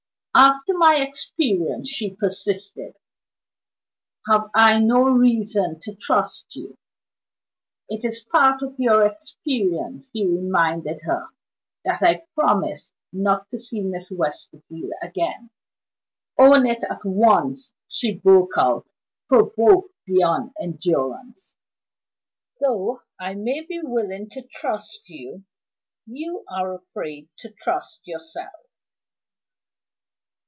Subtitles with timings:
[0.33, 2.95] "After my experience," she persisted,
[4.29, 6.77] "have I no reason to trust you?"
[7.89, 11.27] "It is part of your experience," he reminded her,
[11.83, 15.49] "that I promised not to see Miss Westerfield again."
[16.39, 18.87] "Own it at once!" she broke out,
[19.27, 21.57] provoked beyond endurance;
[22.61, 25.43] "though I may be willing to trust you
[26.07, 28.53] you are afraid to trust yourself."